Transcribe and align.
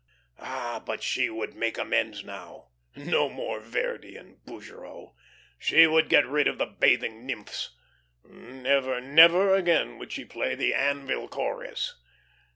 Ah, 0.39 0.81
but 0.83 1.03
she 1.03 1.29
would 1.29 1.53
make 1.53 1.77
amends 1.77 2.23
now. 2.23 2.69
No 2.95 3.29
more 3.29 3.59
Verdi 3.59 4.15
and 4.17 4.43
Bougereau. 4.47 5.13
She 5.59 5.85
would 5.85 6.09
get 6.09 6.25
rid 6.25 6.47
of 6.47 6.57
the 6.57 6.65
"Bathing 6.65 7.23
Nymphs." 7.27 7.75
Never, 8.25 8.99
never 8.99 9.53
again 9.53 9.99
would 9.99 10.11
she 10.11 10.25
play 10.25 10.55
the 10.55 10.73
"Anvil 10.73 11.27
Chorus." 11.27 12.01